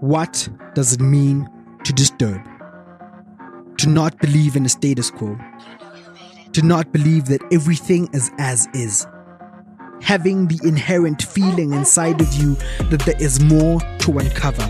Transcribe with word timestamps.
What 0.00 0.48
does 0.74 0.92
it 0.92 1.00
mean 1.00 1.48
to 1.82 1.92
disturb? 1.92 2.40
To 3.78 3.88
not 3.88 4.16
believe 4.20 4.54
in 4.54 4.64
a 4.64 4.68
status 4.68 5.10
quo. 5.10 5.36
To 6.52 6.62
not 6.62 6.92
believe 6.92 7.24
that 7.26 7.42
everything 7.52 8.08
is 8.12 8.30
as 8.38 8.68
is. 8.74 9.08
Having 10.00 10.46
the 10.46 10.60
inherent 10.62 11.22
feeling 11.22 11.72
inside 11.72 12.20
of 12.20 12.32
you 12.34 12.54
that 12.90 13.02
there 13.06 13.20
is 13.20 13.42
more 13.42 13.80
to 13.80 14.18
uncover. 14.18 14.66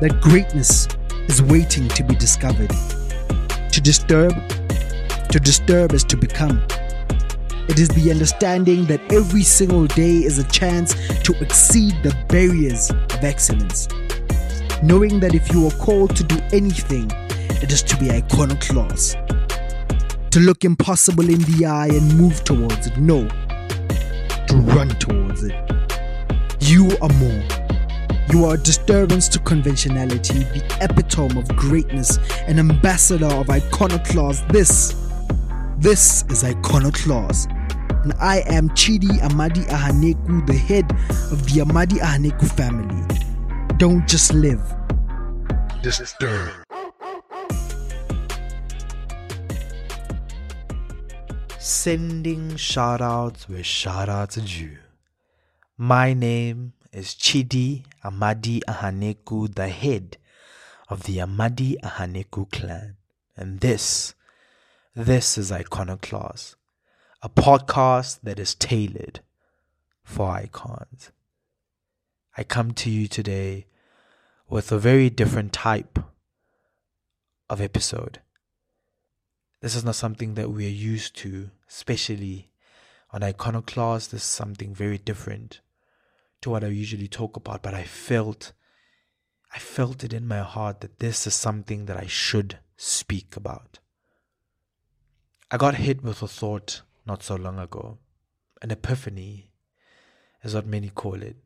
That 0.00 0.18
greatness 0.22 0.88
is 1.28 1.42
waiting 1.42 1.88
to 1.88 2.02
be 2.02 2.14
discovered. 2.14 2.72
To 3.72 3.80
disturb, 3.82 4.32
to 5.28 5.38
disturb 5.38 5.92
is 5.92 6.04
to 6.04 6.16
become. 6.16 6.62
It 7.68 7.78
is 7.78 7.88
the 7.90 8.10
understanding 8.10 8.86
that 8.86 9.00
every 9.12 9.42
single 9.42 9.86
day 9.86 10.24
is 10.24 10.38
a 10.38 10.44
chance 10.44 10.94
to 11.20 11.38
exceed 11.42 11.94
the 12.02 12.16
barriers 12.26 12.90
of 12.90 13.22
excellence. 13.22 13.88
Knowing 14.82 15.20
that 15.20 15.34
if 15.34 15.52
you 15.52 15.66
are 15.66 15.72
called 15.72 16.16
to 16.16 16.24
do 16.24 16.38
anything, 16.50 17.10
it 17.60 17.70
is 17.70 17.82
to 17.82 17.96
be 17.98 18.10
iconoclast. 18.10 19.18
To 20.30 20.40
look 20.40 20.64
impossible 20.64 21.28
in 21.28 21.40
the 21.40 21.66
eye 21.66 21.88
and 21.88 22.16
move 22.16 22.42
towards 22.42 22.86
it. 22.86 22.96
No, 22.96 23.28
to 23.28 24.56
run 24.74 24.88
towards 24.88 25.44
it. 25.44 25.54
You 26.60 26.88
are 27.02 27.12
more. 27.20 27.44
You 28.32 28.46
are 28.46 28.54
a 28.54 28.58
disturbance 28.58 29.28
to 29.28 29.38
conventionality, 29.40 30.38
the 30.38 30.78
epitome 30.80 31.38
of 31.38 31.48
greatness, 31.54 32.18
an 32.46 32.58
ambassador 32.58 33.26
of 33.26 33.50
iconoclast. 33.50 34.48
This, 34.48 34.94
this 35.78 36.24
is 36.30 36.44
iconoclast 36.44 37.50
and 38.10 38.18
I 38.20 38.38
am 38.46 38.70
Chidi 38.70 39.20
Amadi 39.20 39.64
Ahaneku, 39.64 40.46
the 40.46 40.54
head 40.54 40.90
of 41.30 41.44
the 41.46 41.60
Amadi 41.60 41.96
Ahaneku 41.96 42.48
family. 42.56 43.04
Don't 43.76 44.08
just 44.08 44.32
live. 44.32 44.62
Disturb. 45.82 46.50
Sending 51.58 52.52
shoutouts 52.52 53.48
where 53.48 53.60
shoutouts 53.60 54.38
are 54.38 54.46
due. 54.46 54.78
My 55.76 56.14
name 56.14 56.72
is 56.92 57.08
Chidi 57.08 57.84
Amadi 58.02 58.60
Ahaneku, 58.66 59.54
the 59.54 59.68
head 59.68 60.16
of 60.88 61.02
the 61.02 61.18
Amadi 61.18 61.76
Ahaneku 61.82 62.50
clan. 62.50 62.96
And 63.36 63.60
this, 63.60 64.14
this 64.94 65.36
is 65.36 65.52
Iconoclast 65.52 66.57
a 67.20 67.28
podcast 67.28 68.20
that 68.22 68.38
is 68.38 68.54
tailored 68.54 69.20
for 70.04 70.30
icons. 70.30 71.10
I 72.36 72.44
come 72.44 72.72
to 72.74 72.90
you 72.90 73.08
today 73.08 73.66
with 74.48 74.70
a 74.70 74.78
very 74.78 75.10
different 75.10 75.52
type 75.52 75.98
of 77.50 77.60
episode. 77.60 78.20
This 79.60 79.74
is 79.74 79.84
not 79.84 79.96
something 79.96 80.34
that 80.34 80.50
we 80.50 80.66
are 80.66 80.70
used 80.70 81.16
to, 81.16 81.50
especially 81.68 82.50
on 83.10 83.24
Iconoclast. 83.24 84.12
This 84.12 84.22
is 84.22 84.28
something 84.28 84.72
very 84.72 84.98
different 84.98 85.60
to 86.42 86.50
what 86.50 86.62
I 86.62 86.68
usually 86.68 87.08
talk 87.08 87.36
about, 87.36 87.62
but 87.62 87.74
I 87.74 87.82
felt 87.82 88.52
I 89.52 89.58
felt 89.58 90.04
it 90.04 90.12
in 90.12 90.28
my 90.28 90.40
heart 90.40 90.82
that 90.82 90.98
this 90.98 91.26
is 91.26 91.34
something 91.34 91.86
that 91.86 91.96
I 91.96 92.06
should 92.06 92.58
speak 92.76 93.34
about. 93.34 93.78
I 95.50 95.56
got 95.56 95.76
hit 95.76 96.04
with 96.04 96.22
a 96.22 96.28
thought 96.28 96.82
not 97.08 97.24
so 97.24 97.34
long 97.34 97.58
ago. 97.58 97.98
An 98.62 98.70
epiphany 98.70 99.50
is 100.44 100.54
what 100.54 100.66
many 100.66 100.90
call 100.90 101.22
it. 101.22 101.36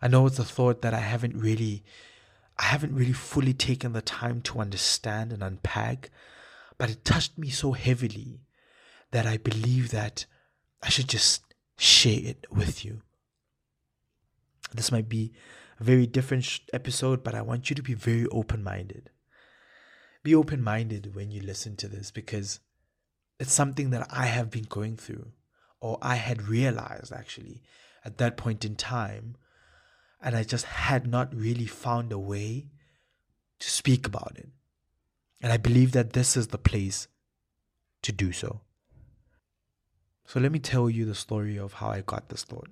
I 0.00 0.08
know 0.08 0.26
it's 0.26 0.38
a 0.38 0.44
thought 0.44 0.82
that 0.82 0.94
I 0.94 1.00
haven't 1.00 1.36
really 1.36 1.82
I 2.58 2.64
haven't 2.64 2.94
really 2.94 3.12
fully 3.12 3.52
taken 3.52 3.92
the 3.92 4.02
time 4.02 4.40
to 4.42 4.60
understand 4.60 5.32
and 5.32 5.42
unpack, 5.42 6.10
but 6.78 6.90
it 6.90 7.04
touched 7.04 7.36
me 7.36 7.50
so 7.50 7.72
heavily 7.72 8.40
that 9.10 9.26
I 9.26 9.36
believe 9.36 9.90
that 9.90 10.24
I 10.82 10.88
should 10.88 11.08
just 11.08 11.42
share 11.76 12.20
it 12.22 12.46
with 12.50 12.84
you. 12.84 13.02
This 14.72 14.90
might 14.90 15.08
be 15.08 15.32
a 15.78 15.84
very 15.84 16.06
different 16.06 16.60
episode, 16.72 17.22
but 17.22 17.34
I 17.34 17.42
want 17.42 17.68
you 17.68 17.76
to 17.76 17.82
be 17.82 17.94
very 17.94 18.26
open 18.28 18.62
minded. 18.62 19.10
Be 20.22 20.34
open 20.34 20.62
minded 20.62 21.14
when 21.14 21.30
you 21.30 21.42
listen 21.42 21.76
to 21.76 21.88
this 21.88 22.10
because 22.10 22.60
it's 23.38 23.52
something 23.52 23.90
that 23.90 24.06
I 24.10 24.26
have 24.26 24.50
been 24.50 24.64
going 24.64 24.96
through, 24.96 25.32
or 25.80 25.98
I 26.00 26.16
had 26.16 26.48
realized 26.48 27.12
actually 27.12 27.62
at 28.04 28.18
that 28.18 28.36
point 28.36 28.64
in 28.64 28.76
time, 28.76 29.36
and 30.22 30.36
I 30.36 30.42
just 30.42 30.64
had 30.64 31.06
not 31.06 31.34
really 31.34 31.66
found 31.66 32.12
a 32.12 32.18
way 32.18 32.68
to 33.58 33.70
speak 33.70 34.06
about 34.06 34.32
it. 34.36 34.48
And 35.42 35.52
I 35.52 35.56
believe 35.56 35.92
that 35.92 36.12
this 36.12 36.36
is 36.36 36.48
the 36.48 36.58
place 36.58 37.08
to 38.02 38.12
do 38.12 38.32
so. 38.32 38.60
So 40.24 40.40
let 40.40 40.50
me 40.50 40.58
tell 40.58 40.90
you 40.90 41.04
the 41.04 41.14
story 41.14 41.58
of 41.58 41.74
how 41.74 41.88
I 41.88 42.00
got 42.00 42.28
this 42.28 42.42
thought. 42.42 42.70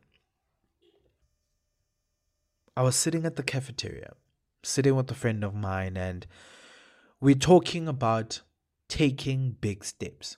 I 2.76 2.82
was 2.82 2.96
sitting 2.96 3.24
at 3.24 3.36
the 3.36 3.42
cafeteria, 3.42 4.14
sitting 4.62 4.96
with 4.96 5.10
a 5.10 5.14
friend 5.14 5.44
of 5.44 5.54
mine, 5.54 5.96
and 5.96 6.26
we're 7.20 7.36
talking 7.36 7.86
about 7.86 8.40
taking 8.88 9.56
big 9.60 9.84
steps. 9.84 10.36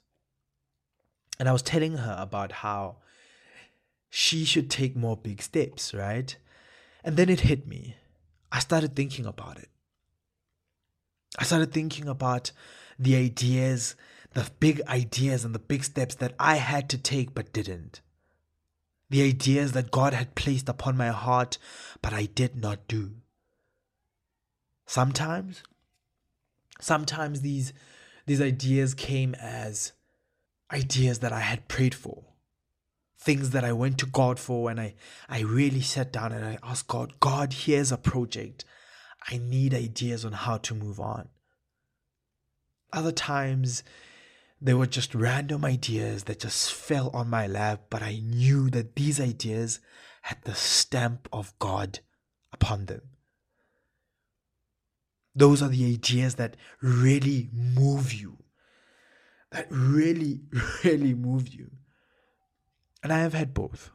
And 1.38 1.48
I 1.48 1.52
was 1.52 1.62
telling 1.62 1.98
her 1.98 2.16
about 2.18 2.52
how 2.52 2.96
she 4.08 4.44
should 4.44 4.70
take 4.70 4.96
more 4.96 5.16
big 5.16 5.42
steps, 5.42 5.92
right? 5.92 6.36
And 7.04 7.16
then 7.16 7.28
it 7.28 7.40
hit 7.40 7.66
me. 7.66 7.96
I 8.50 8.60
started 8.60 8.96
thinking 8.96 9.26
about 9.26 9.58
it. 9.58 9.68
I 11.38 11.44
started 11.44 11.72
thinking 11.72 12.08
about 12.08 12.52
the 12.98 13.16
ideas, 13.16 13.94
the 14.32 14.50
big 14.58 14.80
ideas 14.88 15.44
and 15.44 15.54
the 15.54 15.58
big 15.58 15.84
steps 15.84 16.14
that 16.16 16.34
I 16.38 16.56
had 16.56 16.88
to 16.90 16.98
take 16.98 17.34
but 17.34 17.52
didn't. 17.52 18.00
The 19.10 19.22
ideas 19.22 19.72
that 19.72 19.90
God 19.90 20.14
had 20.14 20.34
placed 20.34 20.68
upon 20.68 20.96
my 20.96 21.08
heart 21.08 21.58
but 22.00 22.12
I 22.12 22.24
did 22.24 22.56
not 22.56 22.88
do. 22.88 23.16
Sometimes, 24.86 25.62
sometimes 26.80 27.42
these, 27.42 27.72
these 28.24 28.40
ideas 28.40 28.94
came 28.94 29.34
as 29.34 29.92
ideas 30.72 31.20
that 31.20 31.32
I 31.32 31.40
had 31.40 31.68
prayed 31.68 31.94
for, 31.94 32.24
things 33.18 33.50
that 33.50 33.64
I 33.64 33.72
went 33.72 33.98
to 33.98 34.06
God 34.06 34.38
for, 34.38 34.70
and 34.70 34.80
I, 34.80 34.94
I 35.28 35.40
really 35.40 35.80
sat 35.80 36.12
down 36.12 36.32
and 36.32 36.44
I 36.44 36.58
asked 36.62 36.88
God, 36.88 37.20
God, 37.20 37.52
here's 37.52 37.92
a 37.92 37.96
project. 37.98 38.64
I 39.28 39.38
need 39.38 39.74
ideas 39.74 40.24
on 40.24 40.32
how 40.32 40.58
to 40.58 40.74
move 40.74 41.00
on. 41.00 41.28
Other 42.92 43.12
times, 43.12 43.82
they 44.60 44.74
were 44.74 44.86
just 44.86 45.14
random 45.14 45.64
ideas 45.64 46.24
that 46.24 46.40
just 46.40 46.72
fell 46.72 47.10
on 47.12 47.28
my 47.28 47.46
lap, 47.46 47.82
but 47.90 48.02
I 48.02 48.20
knew 48.22 48.70
that 48.70 48.96
these 48.96 49.20
ideas 49.20 49.80
had 50.22 50.38
the 50.44 50.54
stamp 50.54 51.28
of 51.32 51.56
God 51.58 52.00
upon 52.52 52.86
them. 52.86 53.02
Those 55.34 55.62
are 55.62 55.68
the 55.68 55.92
ideas 55.92 56.36
that 56.36 56.56
really 56.80 57.50
move 57.52 58.14
you 58.14 58.38
that 59.56 59.66
really, 59.70 60.40
really 60.84 61.14
moved 61.14 61.54
you? 61.54 61.70
And 63.02 63.12
I 63.12 63.20
have 63.20 63.32
had 63.32 63.54
both. 63.54 63.90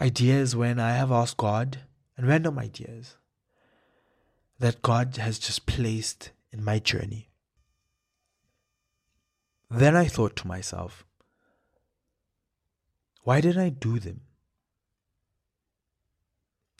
Ideas 0.00 0.54
when 0.54 0.78
I 0.78 0.92
have 0.92 1.10
asked 1.10 1.36
God, 1.38 1.80
and 2.16 2.26
random 2.26 2.58
ideas 2.58 3.16
that 4.58 4.82
God 4.82 5.16
has 5.16 5.38
just 5.38 5.64
placed 5.64 6.30
in 6.52 6.62
my 6.62 6.78
journey. 6.78 7.30
Then 9.70 9.96
I 9.96 10.06
thought 10.06 10.36
to 10.36 10.46
myself, 10.46 11.06
why 13.22 13.40
did 13.40 13.56
I 13.56 13.70
do 13.70 13.98
them? 13.98 14.20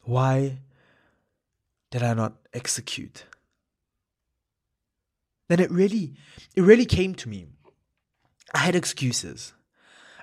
Why 0.04 0.58
did 1.90 2.02
I 2.02 2.12
not 2.12 2.34
execute? 2.52 3.24
Then 5.48 5.60
it 5.60 5.70
really, 5.70 6.14
it 6.54 6.62
really 6.62 6.86
came 6.86 7.14
to 7.16 7.28
me. 7.28 7.46
I 8.54 8.58
had 8.58 8.74
excuses. 8.74 9.54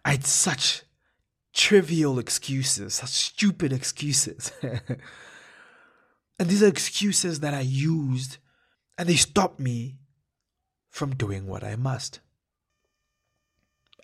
I 0.06 0.12
had 0.12 0.26
such 0.26 0.84
trivial 1.54 2.20
excuses, 2.20 2.96
such 2.96 3.10
stupid 3.10 3.74
excuses. 3.74 4.52
and 4.62 6.50
these 6.50 6.64
are 6.64 6.68
excuses 6.68 7.40
that 7.42 7.54
I 7.54 7.62
used 7.62 8.38
and 8.98 9.08
they 9.08 9.16
stopped 9.16 9.60
me 9.60 9.98
from 10.90 11.16
doing 11.16 11.48
what 11.48 11.64
I 11.64 11.78
must. 11.78 12.20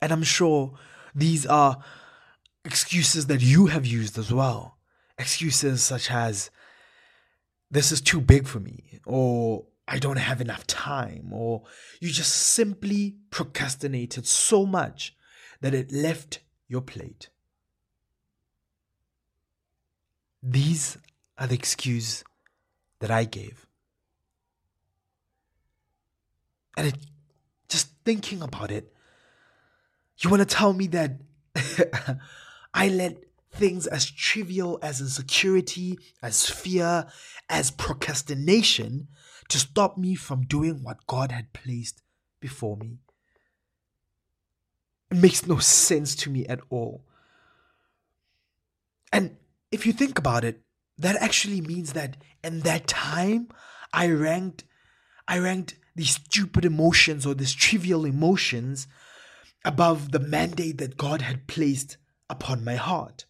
And 0.01 0.11
I'm 0.13 0.23
sure 0.23 0.77
these 1.13 1.45
are 1.45 1.83
excuses 2.63 3.27
that 3.27 3.41
you 3.41 3.67
have 3.67 3.85
used 3.85 4.17
as 4.17 4.31
well. 4.31 4.77
Excuses 5.17 5.83
such 5.83 6.09
as, 6.09 6.49
this 7.69 7.91
is 7.91 7.99
too 7.99 8.21
big 8.21 8.47
for 8.47 8.59
me, 8.59 9.01
or 9.05 9.65
I 9.87 9.99
don't 9.99 10.17
have 10.17 10.41
enough 10.41 10.65
time, 10.65 11.31
or 11.31 11.63
you 11.99 12.09
just 12.09 12.33
simply 12.33 13.15
procrastinated 13.29 14.25
so 14.25 14.65
much 14.65 15.15
that 15.61 15.73
it 15.73 15.91
left 15.91 16.39
your 16.67 16.81
plate. 16.81 17.29
These 20.41 20.97
are 21.37 21.47
the 21.47 21.55
excuse 21.55 22.23
that 22.99 23.11
I 23.11 23.25
gave. 23.25 23.67
And 26.77 26.87
it, 26.87 26.97
just 27.69 27.89
thinking 28.03 28.41
about 28.41 28.71
it, 28.71 28.91
you 30.19 30.29
want 30.29 30.41
to 30.41 30.45
tell 30.45 30.73
me 30.73 30.87
that 30.87 31.19
I 32.73 32.89
let 32.89 33.17
things 33.51 33.87
as 33.87 34.09
trivial 34.09 34.79
as 34.81 34.99
insecurity, 34.99 35.97
as 36.21 36.49
fear, 36.49 37.05
as 37.49 37.71
procrastination 37.71 39.07
to 39.49 39.59
stop 39.59 39.97
me 39.97 40.15
from 40.15 40.43
doing 40.43 40.83
what 40.83 41.07
God 41.07 41.31
had 41.31 41.53
placed 41.53 42.01
before 42.39 42.77
me. 42.77 42.99
It 45.11 45.17
makes 45.17 45.45
no 45.45 45.59
sense 45.59 46.15
to 46.17 46.29
me 46.29 46.45
at 46.47 46.59
all. 46.69 47.03
And 49.13 49.37
if 49.71 49.85
you 49.85 49.93
think 49.93 50.17
about 50.17 50.43
it, 50.43 50.61
that 50.97 51.15
actually 51.21 51.61
means 51.61 51.93
that 51.93 52.17
in 52.43 52.61
that 52.61 52.87
time 52.87 53.49
I 53.93 54.09
ranked 54.09 54.63
I 55.27 55.39
ranked 55.39 55.75
these 55.95 56.11
stupid 56.11 56.65
emotions 56.65 57.25
or 57.25 57.33
these 57.33 57.53
trivial 57.53 58.05
emotions 58.05 58.87
above 59.63 60.11
the 60.11 60.19
mandate 60.19 60.77
that 60.77 60.97
God 60.97 61.21
had 61.21 61.47
placed 61.47 61.97
upon 62.29 62.63
my 62.63 62.75
heart. 62.75 63.25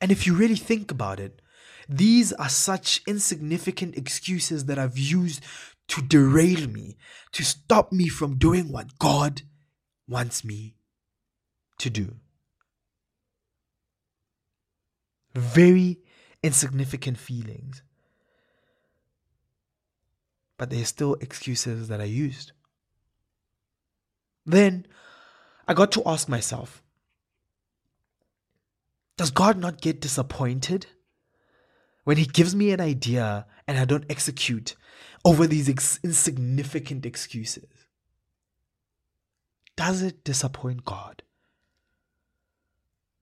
And 0.00 0.12
if 0.12 0.26
you 0.26 0.34
really 0.34 0.56
think 0.56 0.90
about 0.90 1.18
it, 1.18 1.40
these 1.88 2.32
are 2.32 2.48
such 2.48 3.02
insignificant 3.06 3.96
excuses 3.96 4.64
that 4.64 4.78
I've 4.78 4.98
used 4.98 5.44
to 5.88 6.02
derail 6.02 6.66
me, 6.68 6.96
to 7.32 7.44
stop 7.44 7.92
me 7.92 8.08
from 8.08 8.38
doing 8.38 8.72
what 8.72 8.98
God 8.98 9.42
wants 10.08 10.44
me 10.44 10.74
to 11.78 11.90
do. 11.90 12.16
Very 15.34 15.98
insignificant 16.42 17.18
feelings. 17.18 17.82
But 20.58 20.70
they're 20.70 20.84
still 20.84 21.14
excuses 21.20 21.88
that 21.88 22.00
I 22.00 22.04
used. 22.04 22.52
Then 24.44 24.86
I 25.68 25.74
got 25.74 25.92
to 25.92 26.02
ask 26.06 26.28
myself 26.28 26.82
Does 29.16 29.30
God 29.30 29.58
not 29.58 29.80
get 29.80 30.00
disappointed 30.00 30.86
when 32.06 32.16
He 32.18 32.24
gives 32.24 32.54
me 32.54 32.70
an 32.70 32.80
idea 32.80 33.46
and 33.66 33.76
I 33.76 33.84
don't 33.84 34.04
execute 34.08 34.76
over 35.24 35.44
these 35.44 35.68
ex- 35.68 35.98
insignificant 36.04 37.04
excuses? 37.04 37.66
Does 39.74 40.02
it 40.02 40.22
disappoint 40.22 40.84
God? 40.84 41.24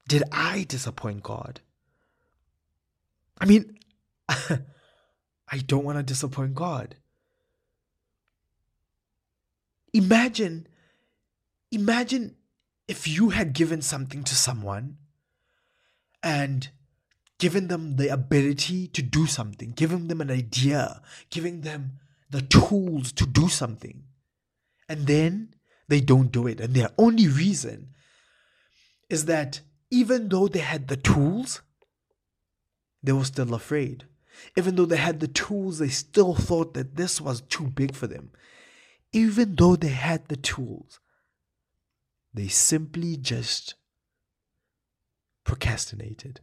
Did 0.07 0.25
I 0.31 0.67
disappoint 0.69 1.23
God? 1.23 1.63
I 3.39 3.47
mean, 3.47 3.79
I 4.29 5.59
don't 5.67 5.85
want 5.85 5.97
to 5.97 6.03
disappoint 6.03 6.55
God. 6.55 6.97
Imagine, 9.95 10.67
imagine 11.71 12.37
if 12.87 13.09
you 13.09 13.31
had 13.31 13.55
given 13.55 13.81
something 13.81 14.25
to 14.25 14.35
someone 14.35 14.99
and 16.23 16.69
given 17.45 17.69
them 17.69 17.97
the 17.97 18.09
ability 18.09 18.89
to 18.89 19.03
do 19.03 19.27
something, 19.27 19.73
giving 19.73 20.09
them 20.09 20.23
an 20.23 20.31
idea, 20.31 21.03
giving 21.29 21.61
them 21.61 21.99
the 22.31 22.41
tools 22.41 23.13
to 23.13 23.27
do 23.27 23.51
something, 23.51 24.03
and 24.89 25.07
then 25.07 25.55
they 25.87 26.01
don't 26.01 26.33
do 26.33 26.47
it. 26.47 26.59
And 26.59 26.73
their 26.73 26.89
only 26.97 27.29
reason 27.29 27.91
is 29.11 29.27
that 29.27 29.61
even 29.91 30.31
though 30.31 30.49
they 30.49 30.61
had 30.61 30.89
the 30.89 30.97
tools, 30.97 31.61
they 33.03 33.13
were 33.13 33.27
still 33.27 33.53
afraid. 33.53 34.07
Even 34.57 34.77
though 34.77 34.87
they 34.87 34.97
had 34.97 35.21
the 35.21 35.29
tools, 35.29 35.81
they 35.81 35.91
still 35.91 36.35
thought 36.35 36.73
that 36.73 36.97
this 36.97 37.21
was 37.21 37.43
too 37.43 37.67
big 37.67 37.95
for 37.95 38.07
them. 38.07 38.31
Even 39.13 39.57
though 39.57 39.77
they 39.77 39.89
had 39.89 40.29
the 40.29 40.37
tools, 40.37 40.99
they 42.33 42.49
simply 42.49 43.19
just 43.19 43.75
procrastinated. 45.45 46.41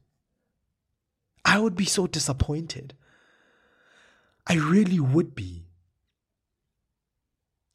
I 1.44 1.60
would 1.60 1.76
be 1.76 1.86
so 1.86 2.08
disappointed. 2.08 2.96
I 4.48 4.56
really 4.56 5.00
would 5.00 5.36
be. 5.36 5.66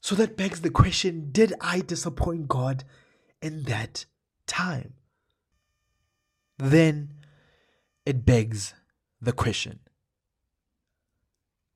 So 0.01 0.15
that 0.15 0.37
begs 0.37 0.61
the 0.61 0.71
question 0.71 1.31
did 1.33 1.53
I 1.61 1.81
disappoint 1.81 2.49
God 2.49 2.85
in 3.43 3.65
that 3.65 4.07
time? 4.47 4.95
Then 6.59 7.15
it 8.05 8.25
begs 8.25 8.75
the 9.21 9.33
question 9.33 9.81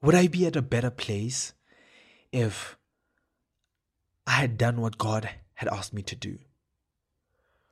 Would 0.03 0.15
I 0.15 0.29
be 0.29 0.47
at 0.47 0.57
a 0.57 0.63
better 0.63 0.91
place 0.91 1.55
if 2.33 2.77
I 4.27 4.33
had 4.33 4.57
done 4.57 4.81
what 4.81 4.97
God 4.97 5.29
had 5.55 5.69
asked 5.69 5.93
me 5.93 6.03
to 6.03 6.15
do? 6.15 6.39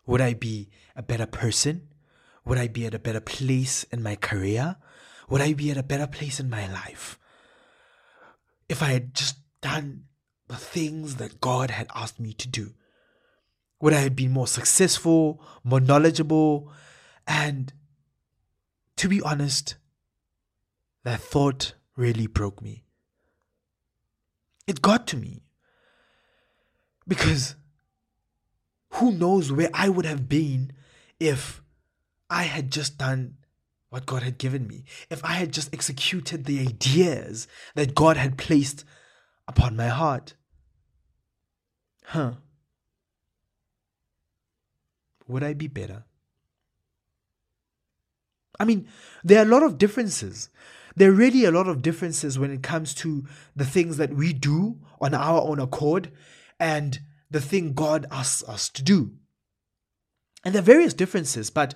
Would 0.07 0.21
I 0.21 0.35
be 0.35 0.71
a 0.97 1.03
better 1.03 1.27
person? 1.27 1.89
Would 2.49 2.57
I 2.57 2.67
be 2.67 2.87
at 2.87 2.95
a 2.95 2.99
better 2.99 3.21
place 3.21 3.85
in 3.93 4.03
my 4.03 4.17
career? 4.17 4.77
Would 5.29 5.43
I 5.43 5.53
be 5.53 5.71
at 5.71 5.77
a 5.77 5.83
better 5.83 6.07
place 6.07 6.41
in 6.41 6.49
my 6.49 6.67
life? 6.73 7.19
If 8.71 8.83
I 8.83 8.87
had 8.87 9.15
just 9.15 9.37
done 9.61 10.05
the 10.47 10.57
things 10.57 11.17
that 11.17 11.43
God 11.43 11.71
had 11.71 11.89
asked 11.95 12.19
me 12.19 12.33
to 12.33 12.49
do, 12.49 12.73
would 13.83 13.93
I 13.93 14.01
have 14.01 14.17
been 14.17 14.31
more 14.31 14.47
successful, 14.47 15.43
more 15.63 15.79
knowledgeable? 15.79 16.73
And 17.27 17.71
to 18.97 19.11
be 19.11 19.21
honest, 19.21 19.77
that 21.05 21.21
thought 21.21 21.75
really 21.97 22.27
broke 22.27 22.63
me. 22.63 22.85
It 24.67 24.81
got 24.81 25.07
to 25.09 25.19
me. 25.19 25.43
Because 27.07 27.57
who 28.95 29.13
knows 29.13 29.53
where 29.53 29.71
I 29.75 29.91
would 29.91 30.07
have 30.07 30.31
been 30.31 30.73
if 31.21 31.63
I 32.31 32.45
had 32.45 32.71
just 32.71 32.99
done 32.99 33.37
what 33.91 34.07
God 34.07 34.23
had 34.23 34.39
given 34.39 34.67
me, 34.67 34.85
if 35.09 35.25
I 35.25 35.33
had 35.33 35.53
just 35.53 35.73
executed 35.73 36.45
the 36.45 36.61
ideas 36.61 37.49
that 37.75 37.95
God 37.95 38.17
had 38.17 38.37
placed 38.37 38.85
upon 39.47 39.77
my 39.77 39.89
heart. 39.89 40.35
Huh. 42.05 42.33
Would 45.27 45.43
I 45.43 45.55
be 45.55 45.69
better? 45.69 46.05
I 48.61 48.65
mean, 48.65 48.89
there 49.25 49.39
are 49.39 49.47
a 49.47 49.49
lot 49.49 49.63
of 49.63 49.79
differences. 49.79 50.51
There 50.97 51.11
are 51.11 51.15
really 51.15 51.45
a 51.45 51.51
lot 51.51 51.69
of 51.69 51.81
differences 51.81 52.39
when 52.39 52.51
it 52.51 52.63
comes 52.63 52.93
to 52.97 53.25
the 53.55 53.65
things 53.65 53.99
that 53.99 54.15
we 54.15 54.33
do 54.33 54.81
on 55.01 55.15
our 55.15 55.41
own 55.43 55.61
accord 55.61 56.11
and 56.59 56.99
the 57.31 57.41
thing 57.41 57.73
God 57.73 58.07
asks 58.11 58.47
us 58.49 58.69
to 58.71 58.83
do. 58.83 59.13
And 60.45 60.55
there 60.55 60.63
are 60.63 60.65
various 60.65 60.95
differences, 60.95 61.51
but 61.51 61.75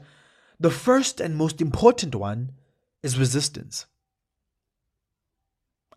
the 0.62 0.71
first 0.71 1.21
and 1.21 1.37
most 1.37 1.61
important 1.61 2.14
one 2.14 2.52
is 3.02 3.19
resistance. 3.19 3.87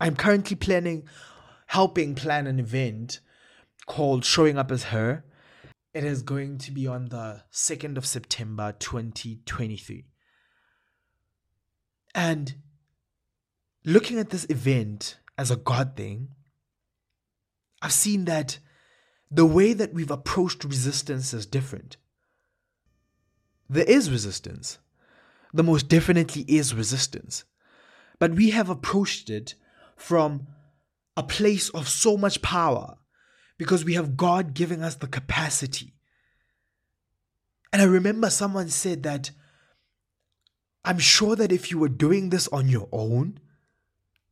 I'm 0.01 0.15
currently 0.15 0.55
planning, 0.55 1.07
helping 1.67 2.15
plan 2.15 2.47
an 2.47 2.59
event 2.59 3.19
called 3.85 4.25
Showing 4.25 4.57
Up 4.57 4.71
as 4.71 4.85
Her. 4.85 5.23
It 5.93 6.03
is 6.03 6.23
going 6.23 6.57
to 6.57 6.71
be 6.71 6.87
on 6.87 7.09
the 7.09 7.43
2nd 7.53 7.95
of 7.95 8.07
September 8.07 8.73
2023. 8.79 10.05
And 12.15 12.55
looking 13.85 14.17
at 14.17 14.31
this 14.31 14.47
event 14.49 15.19
as 15.37 15.51
a 15.51 15.57
God 15.57 15.95
thing, 15.95 16.29
I've 17.83 17.93
seen 17.93 18.25
that 18.25 18.57
the 19.29 19.45
way 19.45 19.73
that 19.73 19.93
we've 19.93 20.09
approached 20.09 20.63
resistance 20.63 21.35
is 21.35 21.45
different. 21.45 21.97
There 23.69 23.85
is 23.85 24.11
resistance. 24.11 24.77
The 25.53 25.63
most 25.63 25.87
definitely 25.87 26.43
is 26.47 26.73
resistance. 26.73 27.45
But 28.19 28.33
we 28.33 28.51
have 28.51 28.69
approached 28.69 29.29
it 29.29 29.55
from 29.95 30.47
a 31.17 31.23
place 31.23 31.69
of 31.69 31.87
so 31.87 32.17
much 32.17 32.41
power 32.41 32.97
because 33.57 33.85
we 33.85 33.93
have 33.93 34.17
God 34.17 34.53
giving 34.53 34.83
us 34.83 34.95
the 34.95 35.07
capacity. 35.07 35.93
And 37.71 37.81
I 37.81 37.85
remember 37.85 38.29
someone 38.29 38.69
said 38.69 39.03
that 39.03 39.31
I'm 40.83 40.99
sure 40.99 41.35
that 41.35 41.51
if 41.51 41.71
you 41.71 41.79
were 41.79 41.89
doing 41.89 42.29
this 42.29 42.47
on 42.49 42.69
your 42.69 42.87
own, 42.91 43.39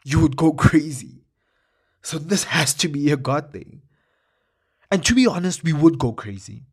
you 0.04 0.20
would 0.20 0.38
go 0.38 0.54
crazy. 0.54 1.24
So 2.02 2.20
this 2.20 2.44
has 2.46 2.74
to 2.76 2.88
be 2.88 3.12
a 3.12 3.18
God 3.18 3.52
thing. 3.52 3.82
And 4.92 5.04
to 5.06 5.16
be 5.16 5.26
honest, 5.26 5.64
we 5.64 5.74
would 5.74 5.98
go 5.98 6.12
crazy. 6.12 6.66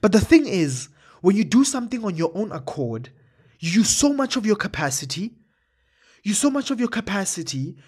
But 0.00 0.12
the 0.12 0.20
thing 0.20 0.46
is, 0.46 0.88
when 1.24 1.36
you 1.36 1.44
do 1.44 1.64
something 1.64 2.04
on 2.04 2.16
your 2.16 2.30
own 2.34 2.52
accord, 2.52 3.08
you 3.58 3.70
use 3.70 3.88
so 3.88 4.12
much 4.12 4.36
of 4.36 4.44
your 4.44 4.56
capacity, 4.56 5.32
you 6.22 6.32
use 6.32 6.38
so 6.38 6.50
much 6.50 6.70
of 6.70 6.78
your 6.78 6.90
capacity, 6.90 7.78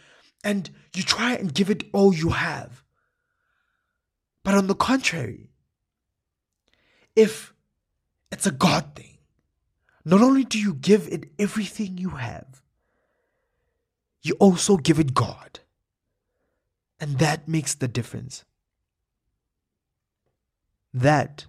and 0.42 0.70
you 0.94 1.02
try 1.02 1.34
and 1.34 1.52
give 1.52 1.68
it 1.68 1.84
all 1.92 2.14
you 2.14 2.30
have. 2.30 2.82
But 4.42 4.54
on 4.54 4.68
the 4.68 4.74
contrary, 4.74 5.50
if 7.14 7.52
it's 8.32 8.46
a 8.46 8.50
God 8.50 8.94
thing, 8.96 9.18
not 10.02 10.22
only 10.22 10.44
do 10.44 10.58
you 10.58 10.72
give 10.72 11.06
it 11.08 11.28
everything 11.38 11.98
you 11.98 12.08
have, 12.08 12.62
you 14.22 14.34
also 14.40 14.78
give 14.78 14.98
it 14.98 15.12
God. 15.12 15.60
And 16.98 17.18
that 17.18 17.46
makes 17.46 17.74
the 17.74 17.86
difference. 17.86 18.46
That 20.94 21.44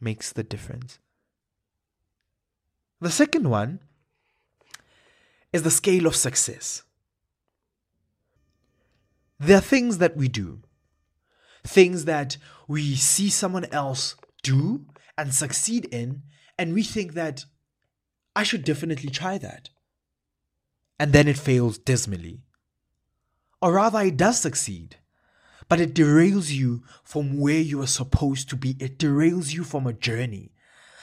makes 0.00 0.32
the 0.32 0.42
difference. 0.42 0.98
The 3.00 3.10
second 3.10 3.48
one 3.48 3.80
is 5.52 5.62
the 5.62 5.70
scale 5.70 6.06
of 6.06 6.16
success. 6.16 6.82
There 9.38 9.56
are 9.56 9.62
things 9.62 9.98
that 9.98 10.16
we 10.16 10.28
do, 10.28 10.60
things 11.64 12.04
that 12.04 12.36
we 12.68 12.94
see 12.94 13.30
someone 13.30 13.64
else 13.72 14.16
do 14.42 14.86
and 15.16 15.34
succeed 15.34 15.86
in, 15.86 16.22
and 16.58 16.74
we 16.74 16.82
think 16.82 17.14
that 17.14 17.46
I 18.36 18.42
should 18.42 18.64
definitely 18.64 19.10
try 19.10 19.38
that. 19.38 19.70
And 20.98 21.12
then 21.12 21.26
it 21.26 21.38
fails 21.38 21.78
dismally. 21.78 22.42
Or 23.62 23.72
rather, 23.74 24.00
it 24.00 24.18
does 24.18 24.38
succeed, 24.38 24.96
but 25.70 25.80
it 25.80 25.94
derails 25.94 26.50
you 26.50 26.82
from 27.04 27.38
where 27.38 27.60
you 27.60 27.80
are 27.80 27.86
supposed 27.86 28.50
to 28.50 28.56
be. 28.56 28.74
It 28.80 28.98
derails 28.98 29.54
you 29.54 29.62
from 29.62 29.86
a 29.86 29.92
journey. 29.92 30.50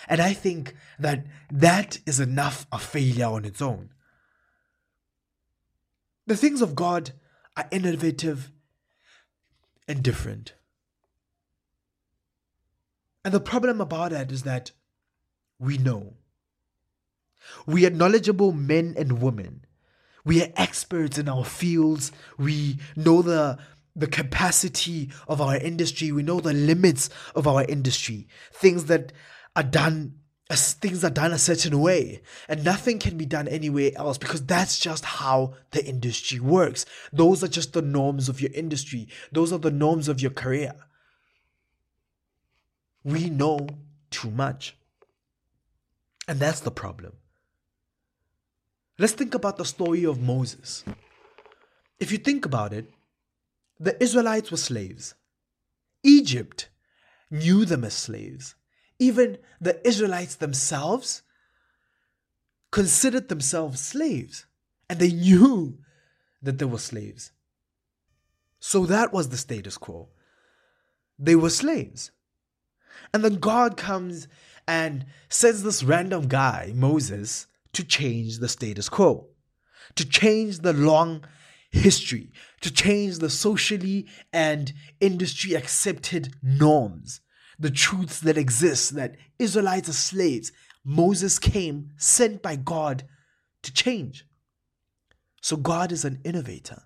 And 0.09 0.19
I 0.19 0.33
think 0.33 0.75
that 0.99 1.25
that 1.49 1.99
is 2.05 2.19
enough 2.19 2.67
of 2.69 2.83
failure 2.83 3.27
on 3.27 3.45
its 3.45 3.61
own. 3.61 3.91
The 6.25 6.35
things 6.35 6.61
of 6.61 6.75
God 6.75 7.13
are 7.55 7.69
innovative 7.71 8.51
and 9.87 10.03
different. 10.03 10.53
And 13.23 13.33
the 13.33 13.39
problem 13.39 13.79
about 13.79 14.11
that 14.11 14.33
is 14.33 14.43
that 14.43 14.71
we 15.59 15.77
know. 15.77 16.15
We 17.65 17.85
are 17.85 17.89
knowledgeable 17.89 18.51
men 18.51 18.95
and 18.97 19.21
women. 19.21 19.63
We 20.25 20.43
are 20.43 20.51
experts 20.57 21.17
in 21.17 21.29
our 21.29 21.45
fields. 21.45 22.11
We 22.37 22.79
know 22.97 23.21
the 23.21 23.59
the 23.97 24.07
capacity 24.07 25.09
of 25.27 25.41
our 25.41 25.57
industry. 25.57 26.11
We 26.11 26.23
know 26.23 26.39
the 26.39 26.53
limits 26.53 27.09
of 27.35 27.47
our 27.47 27.63
industry. 27.63 28.27
Things 28.53 28.85
that 28.85 29.11
are 29.55 29.63
done 29.63 30.13
things 30.49 31.03
are 31.03 31.09
done 31.09 31.33
a 31.33 31.37
certain 31.37 31.77
way 31.81 32.21
and 32.47 32.63
nothing 32.63 32.99
can 32.99 33.17
be 33.17 33.25
done 33.25 33.49
anywhere 33.49 33.91
else 33.97 34.17
because 34.17 34.45
that's 34.45 34.79
just 34.79 35.03
how 35.03 35.53
the 35.71 35.85
industry 35.85 36.39
works. 36.39 36.85
Those 37.11 37.43
are 37.43 37.49
just 37.49 37.73
the 37.73 37.81
norms 37.81 38.29
of 38.29 38.39
your 38.39 38.51
industry. 38.53 39.09
Those 39.31 39.51
are 39.51 39.59
the 39.59 39.71
norms 39.71 40.07
of 40.07 40.21
your 40.21 40.31
career. 40.31 40.73
We 43.03 43.29
know 43.29 43.67
too 44.09 44.31
much 44.31 44.77
and 46.29 46.39
that's 46.39 46.61
the 46.61 46.71
problem. 46.71 47.13
Let's 48.97 49.13
think 49.13 49.35
about 49.35 49.57
the 49.57 49.65
story 49.65 50.05
of 50.05 50.21
moses. 50.21 50.85
If 51.99 52.11
you 52.11 52.17
think 52.17 52.45
about 52.45 52.71
it 52.71 52.89
the 53.79 54.01
israelites 54.01 54.51
were 54.51 54.57
slaves 54.57 55.15
egypt 56.03 56.69
knew 57.29 57.65
them 57.65 57.83
as 57.83 57.93
slaves 57.93 58.55
even 58.99 59.37
the 59.61 59.85
Israelites 59.87 60.35
themselves 60.35 61.21
considered 62.71 63.29
themselves 63.29 63.79
slaves 63.79 64.45
and 64.89 64.99
they 64.99 65.11
knew 65.11 65.77
that 66.41 66.57
they 66.57 66.65
were 66.65 66.77
slaves. 66.77 67.31
So 68.59 68.85
that 68.85 69.13
was 69.13 69.29
the 69.29 69.37
status 69.37 69.77
quo. 69.77 70.09
They 71.19 71.35
were 71.35 71.49
slaves. 71.49 72.11
And 73.13 73.23
then 73.23 73.35
God 73.35 73.77
comes 73.77 74.27
and 74.67 75.05
sends 75.29 75.63
this 75.63 75.83
random 75.83 76.27
guy, 76.27 76.71
Moses, 76.75 77.47
to 77.73 77.83
change 77.83 78.39
the 78.39 78.49
status 78.49 78.89
quo, 78.89 79.27
to 79.95 80.07
change 80.07 80.59
the 80.59 80.73
long 80.73 81.23
history, 81.71 82.31
to 82.61 82.71
change 82.71 83.19
the 83.19 83.29
socially 83.29 84.07
and 84.33 84.73
industry 84.99 85.53
accepted 85.53 86.33
norms 86.41 87.21
the 87.59 87.71
truths 87.71 88.19
that 88.19 88.37
exist 88.37 88.95
that 88.95 89.15
Israelites 89.39 89.89
are 89.89 89.93
slaves. 89.93 90.51
Moses 90.83 91.39
came 91.39 91.91
sent 91.97 92.41
by 92.41 92.55
God 92.55 93.03
to 93.63 93.73
change. 93.73 94.25
So 95.41 95.57
God 95.57 95.91
is 95.91 96.05
an 96.05 96.21
innovator. 96.23 96.83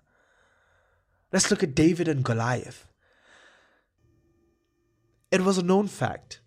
Let's 1.32 1.50
look 1.50 1.62
at 1.62 1.74
David 1.74 2.08
and 2.08 2.24
Goliath. 2.24 2.86
It 5.30 5.42
was 5.42 5.58
a 5.58 5.62
known 5.62 5.88
fact. 5.88 6.41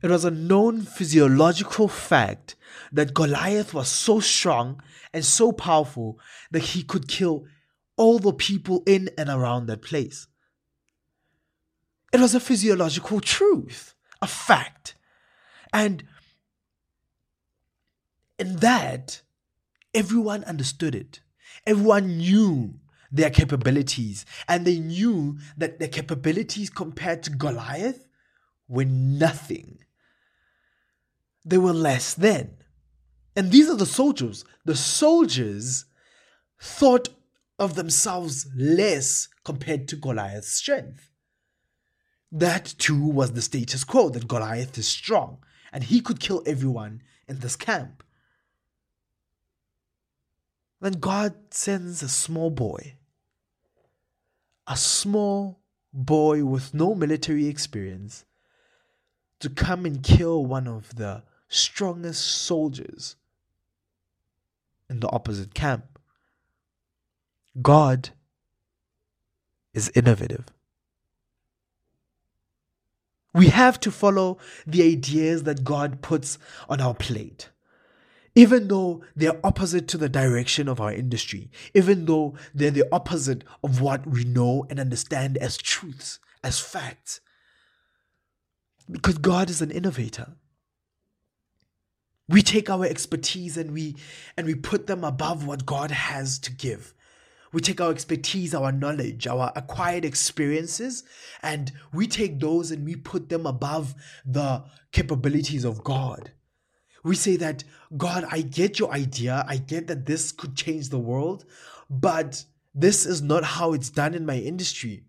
It 0.00 0.10
was 0.10 0.24
a 0.24 0.30
known 0.30 0.82
physiological 0.82 1.88
fact 1.88 2.54
that 2.92 3.14
Goliath 3.14 3.74
was 3.74 3.88
so 3.88 4.20
strong 4.20 4.80
and 5.12 5.24
so 5.24 5.50
powerful 5.50 6.20
that 6.50 6.62
he 6.62 6.82
could 6.82 7.08
kill 7.08 7.46
all 7.96 8.18
the 8.18 8.32
people 8.32 8.82
in 8.86 9.10
and 9.18 9.28
around 9.28 9.66
that 9.66 9.82
place. 9.82 10.28
It 12.12 12.20
was 12.20 12.34
a 12.34 12.40
physiological 12.40 13.20
truth, 13.20 13.94
a 14.22 14.26
fact. 14.26 14.94
And 15.72 16.04
in 18.38 18.56
that, 18.56 19.22
everyone 19.92 20.44
understood 20.44 20.94
it. 20.94 21.20
Everyone 21.66 22.18
knew 22.18 22.74
their 23.10 23.30
capabilities, 23.30 24.24
and 24.46 24.64
they 24.64 24.78
knew 24.78 25.38
that 25.56 25.78
their 25.78 25.88
capabilities 25.88 26.70
compared 26.70 27.22
to 27.24 27.30
Goliath 27.30 28.06
were 28.68 28.84
nothing. 28.84 29.78
They 31.48 31.56
were 31.56 31.72
less 31.72 32.12
than. 32.12 32.58
And 33.34 33.50
these 33.50 33.70
are 33.70 33.76
the 33.76 33.86
soldiers. 33.86 34.44
The 34.66 34.76
soldiers 34.76 35.86
thought 36.60 37.08
of 37.58 37.74
themselves 37.74 38.46
less 38.54 39.28
compared 39.44 39.88
to 39.88 39.96
Goliath's 39.96 40.52
strength. 40.52 41.10
That 42.30 42.74
too 42.76 43.02
was 43.02 43.32
the 43.32 43.40
status 43.40 43.82
quo 43.82 44.10
that 44.10 44.28
Goliath 44.28 44.76
is 44.76 44.88
strong 44.88 45.38
and 45.72 45.84
he 45.84 46.02
could 46.02 46.20
kill 46.20 46.42
everyone 46.44 47.02
in 47.26 47.38
this 47.38 47.56
camp. 47.56 48.02
Then 50.82 50.94
God 50.94 51.34
sends 51.50 52.02
a 52.02 52.10
small 52.10 52.50
boy, 52.50 52.98
a 54.66 54.76
small 54.76 55.60
boy 55.94 56.44
with 56.44 56.74
no 56.74 56.94
military 56.94 57.46
experience, 57.46 58.26
to 59.40 59.48
come 59.48 59.86
and 59.86 60.02
kill 60.02 60.44
one 60.44 60.68
of 60.68 60.94
the 60.96 61.22
strongest 61.48 62.24
soldiers 62.24 63.16
in 64.88 65.00
the 65.00 65.10
opposite 65.10 65.54
camp. 65.54 65.98
God 67.60 68.10
is 69.74 69.90
innovative. 69.94 70.46
We 73.34 73.48
have 73.48 73.78
to 73.80 73.90
follow 73.90 74.38
the 74.66 74.82
ideas 74.82 75.44
that 75.44 75.64
God 75.64 76.00
puts 76.02 76.38
on 76.68 76.80
our 76.80 76.94
plate. 76.94 77.50
Even 78.34 78.68
though 78.68 79.02
they're 79.16 79.44
opposite 79.44 79.88
to 79.88 79.98
the 79.98 80.08
direction 80.08 80.68
of 80.68 80.80
our 80.80 80.92
industry, 80.92 81.50
even 81.74 82.06
though 82.06 82.34
they're 82.54 82.70
the 82.70 82.88
opposite 82.92 83.42
of 83.62 83.80
what 83.80 84.06
we 84.06 84.24
know 84.24 84.66
and 84.70 84.78
understand 84.78 85.36
as 85.38 85.56
truths, 85.56 86.20
as 86.42 86.60
facts. 86.60 87.20
Because 88.90 89.18
God 89.18 89.50
is 89.50 89.60
an 89.60 89.70
innovator. 89.70 90.36
We 92.28 92.42
take 92.42 92.68
our 92.68 92.84
expertise 92.84 93.56
and 93.56 93.72
we 93.72 93.96
and 94.36 94.46
we 94.46 94.54
put 94.54 94.86
them 94.86 95.02
above 95.02 95.46
what 95.46 95.64
God 95.64 95.90
has 95.90 96.38
to 96.40 96.52
give. 96.52 96.94
We 97.52 97.62
take 97.62 97.80
our 97.80 97.90
expertise, 97.90 98.54
our 98.54 98.70
knowledge, 98.70 99.26
our 99.26 99.50
acquired 99.56 100.04
experiences, 100.04 101.04
and 101.42 101.72
we 101.94 102.06
take 102.06 102.38
those 102.38 102.70
and 102.70 102.84
we 102.84 102.96
put 102.96 103.30
them 103.30 103.46
above 103.46 103.94
the 104.26 104.64
capabilities 104.92 105.64
of 105.64 105.82
God. 105.82 106.32
We 107.02 107.14
say 107.14 107.36
that, 107.36 107.64
God, 107.96 108.26
I 108.30 108.42
get 108.42 108.78
your 108.78 108.92
idea. 108.92 109.44
I 109.48 109.56
get 109.56 109.86
that 109.86 110.04
this 110.04 110.30
could 110.30 110.56
change 110.56 110.90
the 110.90 110.98
world, 110.98 111.46
but 111.88 112.44
this 112.74 113.06
is 113.06 113.22
not 113.22 113.44
how 113.44 113.72
it's 113.72 113.88
done 113.88 114.14
in 114.14 114.26
my 114.26 114.36
industry. 114.36 115.04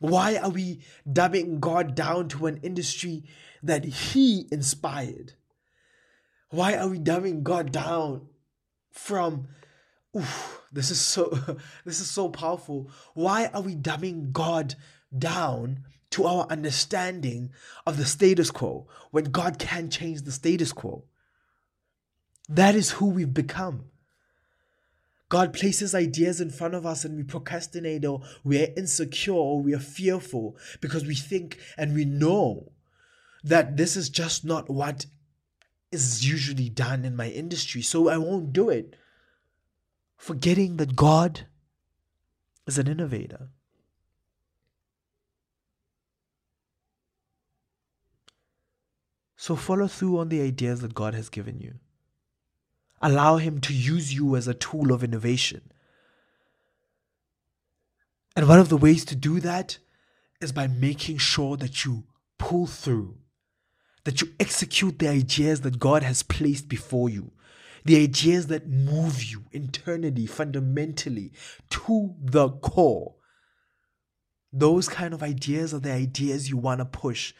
Why 0.00 0.36
are 0.36 0.50
we 0.50 0.82
dumbing 1.08 1.60
God 1.60 1.94
down 1.94 2.28
to 2.30 2.46
an 2.46 2.58
industry 2.64 3.22
that 3.62 3.84
He 3.84 4.48
inspired? 4.50 5.34
Why 6.52 6.76
are 6.76 6.86
we 6.86 6.98
dumbing 6.98 7.42
God 7.42 7.72
down 7.72 8.28
from 8.90 9.48
Oof, 10.14 10.60
this 10.70 10.90
is 10.90 11.00
so 11.00 11.30
this 11.86 11.98
is 11.98 12.10
so 12.10 12.28
powerful. 12.28 12.90
Why 13.14 13.46
are 13.46 13.62
we 13.62 13.74
dumbing 13.74 14.32
God 14.32 14.74
down 15.16 15.84
to 16.10 16.26
our 16.26 16.46
understanding 16.50 17.52
of 17.86 17.96
the 17.96 18.04
status 18.04 18.50
quo 18.50 18.86
when 19.10 19.24
God 19.24 19.58
can 19.58 19.88
change 19.88 20.22
the 20.22 20.32
status 20.32 20.72
quo? 20.72 21.04
That 22.50 22.74
is 22.74 22.90
who 22.90 23.08
we've 23.08 23.32
become. 23.32 23.86
God 25.30 25.54
places 25.54 25.94
ideas 25.94 26.42
in 26.42 26.50
front 26.50 26.74
of 26.74 26.84
us 26.84 27.06
and 27.06 27.16
we 27.16 27.22
procrastinate 27.22 28.04
or 28.04 28.20
we 28.44 28.62
are 28.62 28.68
insecure 28.76 29.32
or 29.32 29.62
we 29.62 29.74
are 29.74 29.80
fearful 29.80 30.58
because 30.82 31.06
we 31.06 31.14
think 31.14 31.58
and 31.78 31.94
we 31.94 32.04
know 32.04 32.72
that 33.42 33.78
this 33.78 33.96
is 33.96 34.10
just 34.10 34.44
not 34.44 34.68
what 34.68 35.06
is 35.92 36.26
usually 36.26 36.68
done 36.68 37.04
in 37.04 37.14
my 37.14 37.28
industry, 37.28 37.82
so 37.82 38.08
I 38.08 38.16
won't 38.16 38.52
do 38.52 38.70
it. 38.70 38.96
Forgetting 40.16 40.78
that 40.78 40.96
God 40.96 41.46
is 42.66 42.78
an 42.78 42.88
innovator. 42.88 43.48
So 49.36 49.56
follow 49.56 49.88
through 49.88 50.18
on 50.18 50.28
the 50.28 50.40
ideas 50.40 50.80
that 50.80 50.94
God 50.94 51.14
has 51.14 51.28
given 51.28 51.58
you. 51.58 51.74
Allow 53.00 53.38
Him 53.38 53.60
to 53.62 53.74
use 53.74 54.14
you 54.14 54.36
as 54.36 54.46
a 54.46 54.54
tool 54.54 54.92
of 54.92 55.02
innovation. 55.02 55.72
And 58.36 58.48
one 58.48 58.60
of 58.60 58.68
the 58.68 58.76
ways 58.76 59.04
to 59.06 59.16
do 59.16 59.40
that 59.40 59.78
is 60.40 60.52
by 60.52 60.68
making 60.68 61.18
sure 61.18 61.56
that 61.56 61.84
you 61.84 62.04
pull 62.38 62.66
through, 62.66 63.16
that 64.04 64.20
you 64.20 64.28
execute 64.40 64.98
the 64.98 65.08
ideas 65.08 65.60
that 65.62 65.78
God 65.78 66.02
has 66.02 66.22
placed 66.22 66.68
before 66.68 67.08
you, 67.08 67.32
the 67.84 68.02
ideas 68.02 68.48
that 68.48 68.68
move 68.68 69.22
you 69.22 69.44
internally, 69.52 70.26
fundamentally, 70.26 71.32
to 71.70 72.14
the 72.20 72.50
core. 72.50 73.14
Those 74.52 74.88
kind 74.88 75.14
of 75.14 75.22
ideas 75.22 75.72
are 75.72 75.80
the 75.80 75.92
ideas 75.92 76.50
you 76.50 76.56
want 76.56 76.80
to 76.80 76.84
push. 76.84 77.32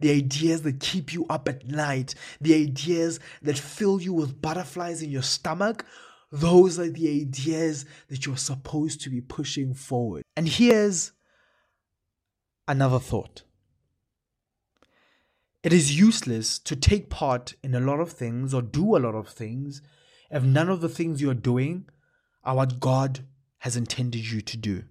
The 0.00 0.10
ideas 0.10 0.62
that 0.62 0.80
keep 0.80 1.12
you 1.12 1.24
up 1.30 1.48
at 1.48 1.66
night, 1.66 2.14
the 2.40 2.54
ideas 2.54 3.18
that 3.42 3.56
fill 3.56 4.00
you 4.00 4.12
with 4.12 4.42
butterflies 4.42 5.00
in 5.00 5.10
your 5.10 5.22
stomach, 5.22 5.86
those 6.32 6.78
are 6.78 6.90
the 6.90 7.08
ideas 7.22 7.86
that 8.08 8.26
you're 8.26 8.36
supposed 8.36 9.00
to 9.02 9.10
be 9.10 9.20
pushing 9.20 9.72
forward. 9.72 10.24
And 10.36 10.48
here's 10.48 11.12
another 12.68 12.98
thought 12.98 13.42
it 15.66 15.72
is 15.72 15.98
useless 15.98 16.60
to 16.60 16.76
take 16.76 17.10
part 17.10 17.54
in 17.60 17.74
a 17.74 17.80
lot 17.80 17.98
of 17.98 18.12
things 18.12 18.54
or 18.54 18.62
do 18.62 18.96
a 18.96 19.00
lot 19.00 19.16
of 19.16 19.28
things 19.28 19.82
if 20.30 20.44
none 20.44 20.68
of 20.68 20.80
the 20.80 20.88
things 20.88 21.20
you're 21.20 21.34
doing 21.34 21.88
are 22.44 22.54
what 22.54 22.78
God 22.78 23.26
has 23.58 23.76
intended 23.76 24.30
you 24.30 24.40
to 24.42 24.56
do. 24.56 24.84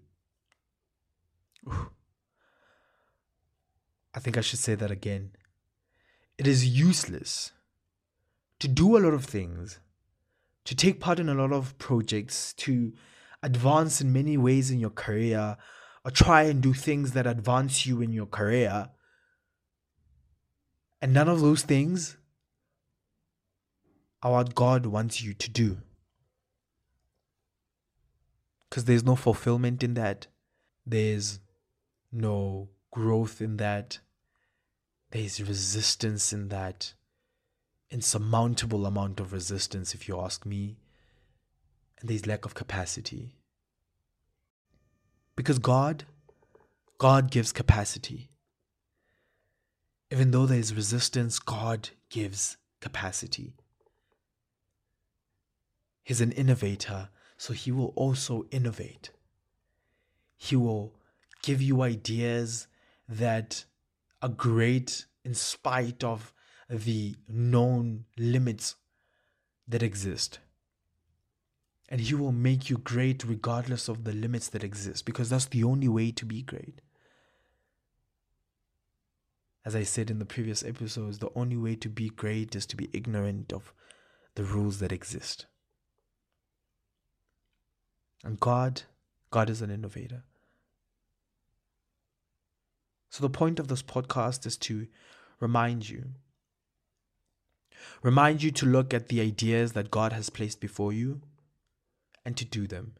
I 4.13 4.19
think 4.19 4.37
I 4.37 4.41
should 4.41 4.59
say 4.59 4.75
that 4.75 4.91
again. 4.91 5.31
It 6.37 6.45
is 6.45 6.67
useless 6.67 7.53
to 8.59 8.67
do 8.67 8.97
a 8.97 8.99
lot 8.99 9.13
of 9.13 9.23
things, 9.23 9.79
to 10.65 10.75
take 10.75 10.99
part 10.99 11.21
in 11.21 11.29
a 11.29 11.35
lot 11.35 11.53
of 11.53 11.77
projects, 11.77 12.51
to 12.51 12.91
advance 13.41 14.01
in 14.01 14.11
many 14.11 14.35
ways 14.35 14.71
in 14.71 14.81
your 14.81 14.89
career, 14.89 15.55
or 16.03 16.11
try 16.11 16.41
and 16.41 16.61
do 16.61 16.73
things 16.73 17.13
that 17.13 17.25
advance 17.25 17.85
you 17.85 18.01
in 18.01 18.11
your 18.11 18.25
career 18.25 18.89
and 21.05 21.13
none 21.13 21.29
of 21.29 21.39
those 21.39 21.61
things 21.61 22.17
are 24.23 24.31
what 24.31 24.55
God 24.55 24.87
wants 24.87 25.21
you 25.21 25.35
to 25.35 25.51
do. 25.51 25.77
Because 28.67 28.85
there's 28.85 29.03
no 29.03 29.15
fulfillment 29.15 29.83
in 29.83 29.93
that, 29.93 30.25
there's 30.83 31.41
no 32.11 32.69
growth 32.89 33.39
in 33.39 33.57
that, 33.57 33.99
there's 35.11 35.39
resistance 35.39 36.33
in 36.33 36.47
that, 36.47 36.95
insurmountable 37.91 38.87
amount 38.87 39.19
of 39.19 39.31
resistance, 39.31 39.93
if 39.93 40.07
you 40.07 40.19
ask 40.19 40.43
me, 40.43 40.75
and 41.99 42.09
there's 42.09 42.25
lack 42.25 42.45
of 42.45 42.55
capacity. 42.55 43.35
Because 45.35 45.59
God, 45.59 46.05
God 46.97 47.29
gives 47.29 47.51
capacity. 47.51 48.31
Even 50.11 50.31
though 50.31 50.45
there 50.45 50.59
is 50.59 50.73
resistance, 50.73 51.39
God 51.39 51.89
gives 52.09 52.57
capacity. 52.79 53.53
He's 56.03 56.21
an 56.21 56.31
innovator, 56.31 57.09
so 57.37 57.53
He 57.53 57.71
will 57.71 57.93
also 57.95 58.45
innovate. 58.51 59.09
He 60.37 60.55
will 60.55 60.93
give 61.41 61.61
you 61.61 61.81
ideas 61.81 62.67
that 63.09 63.65
are 64.21 64.29
great 64.29 65.05
in 65.23 65.33
spite 65.33 66.03
of 66.03 66.33
the 66.69 67.15
known 67.27 68.05
limits 68.17 68.75
that 69.67 69.81
exist. 69.81 70.39
And 71.89 72.01
He 72.01 72.13
will 72.13 72.31
make 72.31 72.69
you 72.69 72.77
great 72.77 73.23
regardless 73.23 73.87
of 73.87 74.03
the 74.03 74.13
limits 74.13 74.49
that 74.49 74.63
exist, 74.63 75.05
because 75.05 75.29
that's 75.31 75.47
the 75.47 75.63
only 75.63 75.87
way 75.87 76.11
to 76.11 76.25
be 76.25 76.43
great. 76.43 76.81
As 79.65 79.75
I 79.75 79.81
said 79.81 80.11
in 80.11 80.19
the 80.19 80.25
previous 80.25 80.63
episodes, 80.63 81.17
the 81.17 81.31
only 81.35 81.57
way 81.57 81.75
to 81.75 81.89
be 81.89 82.09
great 82.09 82.55
is 82.55 82.67
to 82.67 82.75
be 82.75 82.89
ignorant 82.93 83.51
of 83.51 83.73
the 84.35 84.43
rules 84.43 84.77
that 84.79 84.91
exist. 84.91 85.47
And 88.23 88.39
God, 88.39 88.83
God 89.31 89.49
is 89.49 89.63
an 89.63 89.71
innovator. 89.71 90.23
So 93.09 93.23
the 93.23 93.29
point 93.29 93.59
of 93.59 93.67
this 93.67 93.81
podcast 93.81 94.45
is 94.45 94.57
to 94.57 94.87
remind 95.39 95.89
you 95.89 96.11
remind 98.01 98.41
you 98.41 98.51
to 98.51 98.65
look 98.65 98.93
at 98.93 99.09
the 99.09 99.21
ideas 99.21 99.73
that 99.73 99.91
God 99.91 100.11
has 100.13 100.29
placed 100.29 100.59
before 100.59 100.91
you 100.91 101.21
and 102.23 102.35
to 102.37 102.45
do 102.45 102.67
them. 102.67 102.95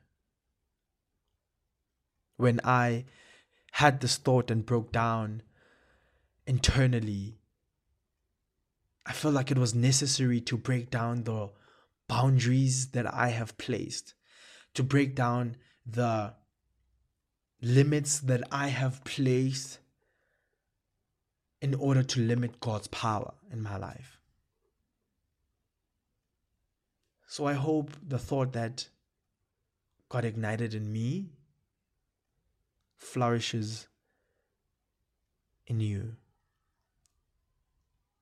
When 2.38 2.60
I 2.64 3.06
had 3.74 4.00
this 4.00 4.18
thought 4.18 4.52
and 4.52 4.66
broke 4.66 4.92
down 4.92 5.42
internally, 6.48 7.38
I 9.06 9.14
felt 9.14 9.34
like 9.34 9.52
it 9.52 9.58
was 9.58 9.76
necessary 9.76 10.42
to 10.42 10.58
break 10.58 10.90
down 10.90 11.24
the 11.24 11.52
boundaries 12.08 12.88
that 12.90 13.12
I 13.12 13.30
have 13.30 13.58
placed, 13.58 14.14
to 14.74 14.84
break 14.84 15.16
down 15.16 15.58
the 15.86 16.34
limits 17.62 18.20
that 18.20 18.44
I 18.52 18.68
have 18.68 19.04
placed 19.04 19.80
in 21.62 21.74
order 21.76 22.04
to 22.04 22.20
limit 22.20 22.60
God's 22.60 22.88
power 22.88 23.34
in 23.52 23.62
my 23.62 23.78
life. 23.78 24.20
So 27.28 27.48
I 27.48 27.54
hope 27.54 27.92
the 28.08 28.20
thought 28.20 28.54
that 28.54 28.88
God 30.10 30.26
ignited 30.26 30.74
in 30.74 30.92
me 30.92 31.32
flourishes 32.98 33.88
in 35.68 35.80
you. 35.80 36.16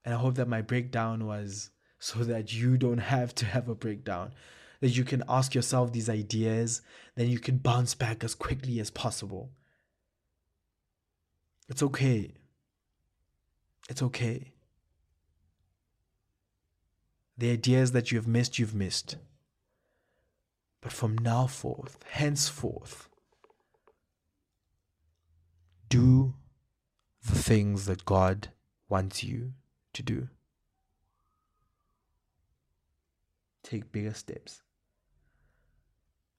And 0.06 0.14
I 0.14 0.18
hope 0.18 0.36
that 0.36 0.48
my 0.48 0.62
breakdown 0.62 1.26
was 1.26 1.70
so 2.00 2.20
that 2.26 2.54
you 2.54 2.78
don't 2.78 2.98
have 2.98 3.34
to 3.36 3.46
have 3.46 3.70
a 3.70 3.76
breakdown. 3.76 4.34
That 4.82 4.98
you 4.98 5.06
can 5.06 5.24
ask 5.30 5.56
yourself 5.56 5.94
these 5.94 6.10
ideas, 6.10 6.82
then 7.16 7.30
you 7.30 7.40
can 7.40 7.58
bounce 7.58 7.96
back 7.96 8.24
as 8.24 8.36
quickly 8.36 8.80
as 8.80 8.90
possible. 8.90 9.52
It's 11.70 11.82
okay. 11.82 12.34
It's 13.90 14.02
okay. 14.02 14.52
The 17.38 17.52
ideas 17.52 17.94
that 17.94 18.12
you 18.12 18.18
have 18.18 18.28
missed, 18.28 18.60
you've 18.60 18.76
missed. 18.76 19.16
But 20.82 20.92
from 20.92 21.18
now 21.18 21.48
forth, 21.48 21.98
henceforth, 22.10 23.08
do 25.88 26.34
the 27.26 27.36
things 27.36 27.86
that 27.86 28.04
God 28.04 28.50
wants 28.90 29.24
you 29.24 29.54
to 29.94 30.04
do. 30.04 30.28
Take 33.64 33.92
bigger 33.92 34.14
steps. 34.14 34.62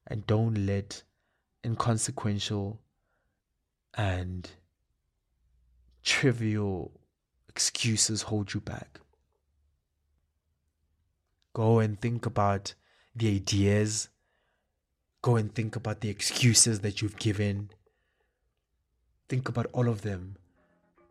And 0.07 0.27
don't 0.27 0.67
let 0.67 1.03
inconsequential 1.64 2.81
and 3.95 4.51
trivial 6.03 6.93
excuses 7.49 8.23
hold 8.23 8.53
you 8.53 8.61
back. 8.61 9.01
Go 11.55 11.79
and 11.79 11.99
think 11.99 12.27
about 12.27 12.75
the 13.14 13.35
ideas. 13.35 14.09
Go 15.23 15.37
and 15.37 15.55
think 15.55 15.77
about 15.77 16.01
the 16.01 16.11
excuses 16.11 16.81
that 16.81 17.01
you've 17.01 17.17
given. 17.17 17.71
Think 19.29 19.49
about 19.49 19.67
all 19.73 19.88
of 19.88 20.03
them 20.03 20.37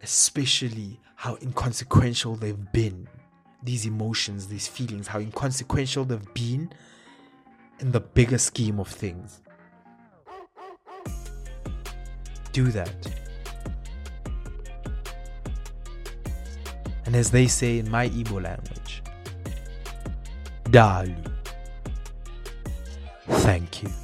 especially 0.04 1.00
how 1.16 1.38
inconsequential 1.42 2.36
they've 2.36 2.72
been. 2.74 3.08
These 3.64 3.86
emotions, 3.86 4.48
these 4.48 4.68
feelings, 4.68 5.08
how 5.08 5.20
inconsequential 5.20 6.04
they've 6.04 6.34
been 6.34 6.72
in 7.80 7.92
the 7.92 8.02
bigger 8.02 8.38
scheme 8.38 8.80
of 8.80 8.90
things. 8.90 9.42
Do 12.52 12.66
that. 12.72 12.94
And 17.06 17.16
as 17.16 17.32
they 17.32 17.48
say 17.48 17.80
in 17.80 17.90
my 17.90 18.10
Igbo 18.10 18.44
language, 18.44 19.02
Dalu. 20.66 21.16
Thank 23.28 23.84
you. 23.84 24.03